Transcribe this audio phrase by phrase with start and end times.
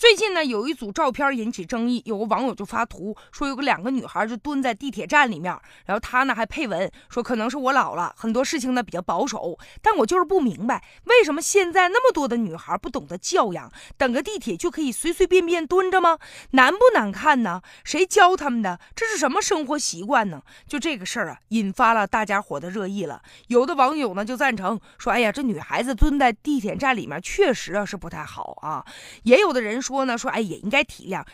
[0.00, 16.18] 最近呢，有一组照片引起争议，有个网友就发图说，有个两个女孩就蹲在地铁站里面，然后他呢还配文说，可能是我老了，很多事情呢比较保守，但我就是不明白，为什么现在那么多的女孩不懂得教养，等个地铁就可以随随便便蹲着吗？
[16.52, 17.60] 难不难看呢？
[17.84, 18.80] 谁教他们的？
[18.96, 20.40] 这是什么生活习惯呢？
[20.66, 23.20] 就这个事儿啊，引发了大家伙的热议了。
[23.48, 28.82] 有的网友呢就赞成说，哎呀，这女孩子蹲在地铁站里面确实啊是不太好啊。
[29.24, 29.89] 也有的人说。
[29.90, 31.24] 说呢，说哎，也应该体谅，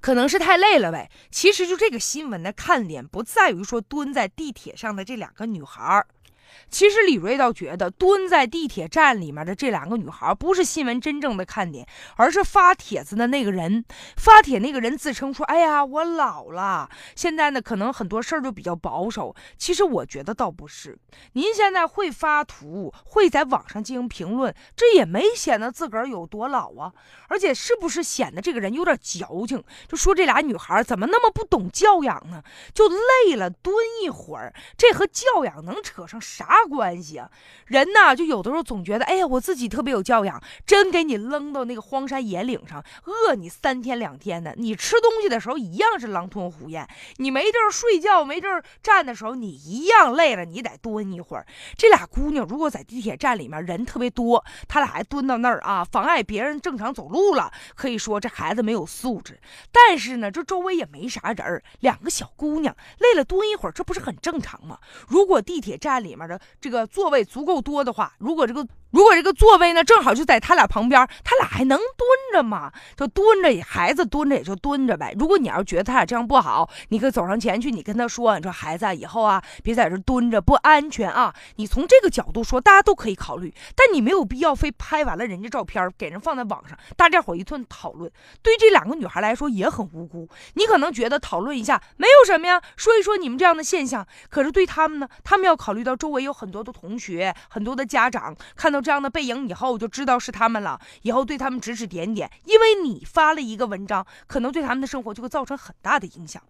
[0.00, 1.08] 可能是太累了呗。
[1.30, 6.04] 其实就这个新闻的看点不在于说蹲在地铁上的这两个女孩儿。
[6.68, 11.86] 其实李瑞倒觉得蹲在地铁站里面的这两个女孩不是新闻真正的看点，
[12.16, 13.84] 而是发帖子的那个人。
[14.16, 20.98] 发帖那个人自称说：“哎呀，我老了，现在呢可能很多事儿就比较保守。”其实我觉得倒不是，
[21.32, 26.92] 您现在会发图，会在网上进行评论，这也没显得自个儿有多老啊。
[27.28, 29.62] 而且是不是显得这个人有点矫情？
[29.88, 32.42] 就说这俩女孩怎么那么不懂教养呢？
[32.72, 36.64] 就累了蹲一会儿，这和教养能扯上啥？
[36.68, 37.30] 关系啊？
[37.66, 51.46] 人呢，就有的时候总觉得，哎呀，我自己特别有教养，真给你扔到那个荒山野岭上，饿你三天两天的，你吃东西的时候一样是狼吞虎咽，你没地儿睡觉、没地儿站的时候，你一样累了，你得蹲一会儿。
[51.76, 59.40] 这俩姑娘如果在地铁站里面人特别多，她俩还蹲到那儿啊，妨碍别人正常走路了，可以说这孩子没有素质。
[59.72, 64.78] 但是呢，这周围也没啥人，两个小姑娘累了蹲一会儿，这不是很正常吗？
[65.08, 66.25] 如果地铁站里面
[66.60, 68.66] 这个座位足够多的话，如果这个。
[68.90, 72.72] 如果这个座位呢正好就在他俩旁边，他俩还能蹲着吗？
[72.96, 75.14] 就蹲着，孩子蹲着也就蹲着呗。
[75.18, 88.10] 如果你要是觉得他俩这样不好，你可以走上前去，你跟他说：“你说孩子以后啊，别在这蹲着，不安全啊。”你从这个角度说，大家都可以考虑，但你没有必要非拍完了人家照片给人放在网上，大家伙一顿讨论。
[88.42, 90.26] 对这两个女孩来说也很无辜。
[90.54, 94.06] 你可能觉得讨论一下没有什么呀，说一说你们这样的现象。
[94.30, 98.76] 可是对他们呢，他们要考虑到周围有很多的同学、很多的家长看到。
[98.86, 106.40] 这样的背影以后就知道是他们了，以后对他们指指点点，因为你发了一个文章，可能对他们的生活就会造成很大的影响。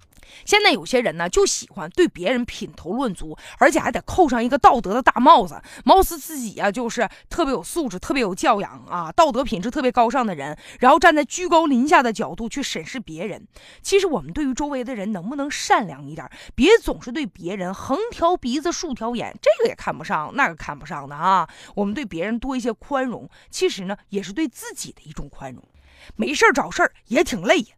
[0.44, 13.46] 现在有些人呢，就喜欢对别人品头论足，而且还得扣上一个道德的大帽子，貌似自己啊就是特别有素质、特别有教养啊，道德品质特别高尚的人，然后站在居高临下的角度去审视别人。
[13.80, 21.48] 其实我们对于周围的人能不能善良一点，别总是对别人横挑鼻子竖挑眼，这个也看不上，那个看不上的啊。
[21.76, 25.62] 我们对别别人多一些宽容，其实呢也是对自己的一种宽容。
[26.14, 27.76] 没事儿找事儿也挺累。